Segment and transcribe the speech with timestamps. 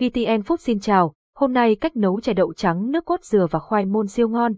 [0.00, 3.58] VTN Food xin chào, hôm nay cách nấu chè đậu trắng nước cốt dừa và
[3.58, 4.52] khoai môn siêu ngon.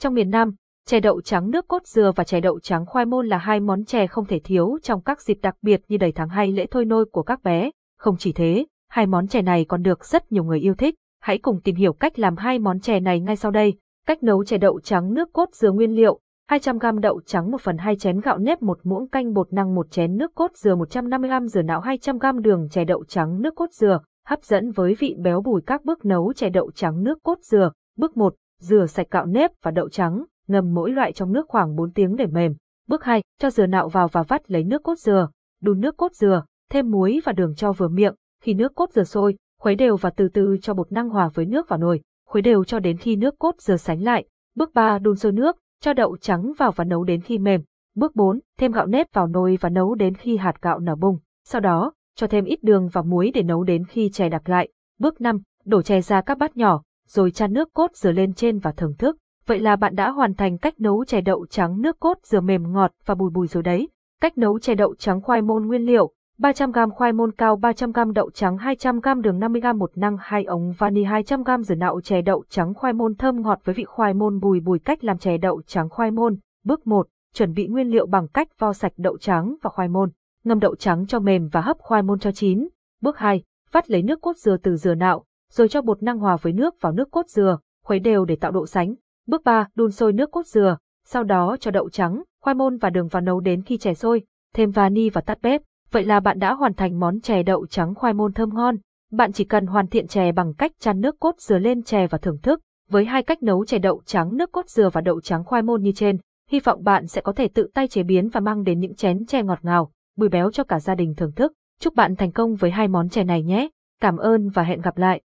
[0.00, 0.54] Trong miền Nam,
[0.86, 3.84] chè đậu trắng nước cốt dừa và chè đậu trắng khoai môn là hai món
[3.84, 6.84] chè không thể thiếu trong các dịp đặc biệt như đầy tháng hay lễ thôi
[6.84, 7.70] nôi của các bé.
[7.98, 10.94] Không chỉ thế, hai món chè này còn được rất nhiều người yêu thích.
[11.20, 13.74] Hãy cùng tìm hiểu cách làm hai món chè này ngay sau đây.
[14.06, 16.18] Cách nấu chè đậu trắng nước cốt dừa nguyên liệu,
[16.50, 19.90] 200g đậu trắng 1 phần 2 chén gạo nếp 1 muỗng canh bột năng 1
[19.90, 24.00] chén nước cốt dừa 150g dừa não 200g đường chè đậu trắng nước cốt dừa,
[24.26, 27.70] hấp dẫn với vị béo bùi các bước nấu chè đậu trắng nước cốt dừa.
[27.96, 31.76] Bước 1, dừa sạch gạo nếp và đậu trắng, ngâm mỗi loại trong nước khoảng
[31.76, 32.54] 4 tiếng để mềm.
[32.88, 35.28] Bước 2, cho dừa nạo vào và vắt lấy nước cốt dừa,
[35.62, 38.14] đun nước cốt dừa, thêm muối và đường cho vừa miệng.
[38.42, 41.46] Khi nước cốt dừa sôi, khuấy đều và từ từ cho bột năng hòa với
[41.46, 44.24] nước vào nồi, khuấy đều cho đến khi nước cốt dừa sánh lại.
[44.56, 47.62] Bước 3, đun sôi nước, cho đậu trắng vào và nấu đến khi mềm.
[47.94, 51.18] Bước 4, thêm gạo nếp vào nồi và nấu đến khi hạt gạo nở bung.
[51.44, 54.68] Sau đó, cho thêm ít đường và muối để nấu đến khi chè đặc lại.
[54.98, 58.58] Bước 5, đổ chè ra các bát nhỏ, rồi chan nước cốt dừa lên trên
[58.58, 59.16] và thưởng thức.
[59.46, 62.72] Vậy là bạn đã hoàn thành cách nấu chè đậu trắng nước cốt dừa mềm
[62.72, 63.88] ngọt và bùi bùi rồi đấy.
[64.20, 68.30] Cách nấu chè đậu trắng khoai môn nguyên liệu, 300g khoai môn cao 300g đậu
[68.30, 72.74] trắng 200g đường 50g một năng 2 ống vani 200g dừa nạo chè đậu trắng
[72.74, 75.88] khoai môn thơm ngọt với vị khoai môn bùi bùi cách làm chè đậu trắng
[75.88, 76.36] khoai môn.
[76.64, 80.10] Bước 1, chuẩn bị nguyên liệu bằng cách vo sạch đậu trắng và khoai môn
[80.44, 82.68] ngâm đậu trắng cho mềm và hấp khoai môn cho chín.
[83.02, 83.42] Bước 2,
[83.72, 86.74] vắt lấy nước cốt dừa từ dừa nạo, rồi cho bột năng hòa với nước
[86.80, 88.94] vào nước cốt dừa, khuấy đều để tạo độ sánh.
[89.26, 92.90] Bước 3, đun sôi nước cốt dừa, sau đó cho đậu trắng, khoai môn và
[92.90, 94.22] đường vào nấu đến khi chè sôi,
[94.54, 95.62] thêm vani và tắt bếp.
[95.90, 98.76] Vậy là bạn đã hoàn thành món chè đậu trắng khoai môn thơm ngon.
[99.12, 102.18] Bạn chỉ cần hoàn thiện chè bằng cách chan nước cốt dừa lên chè và
[102.18, 102.60] thưởng thức.
[102.90, 105.82] Với hai cách nấu chè đậu trắng nước cốt dừa và đậu trắng khoai môn
[105.82, 106.18] như trên,
[106.50, 109.26] hy vọng bạn sẽ có thể tự tay chế biến và mang đến những chén
[109.26, 111.52] chè ngọt ngào bùi béo cho cả gia đình thưởng thức.
[111.80, 113.68] Chúc bạn thành công với hai món chè này nhé.
[114.00, 115.20] Cảm ơn và hẹn gặp lại.